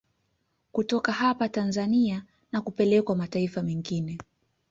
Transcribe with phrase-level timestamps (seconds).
[0.71, 4.17] Kutoka hapa Tanzania na kupelekwa mataifa mengine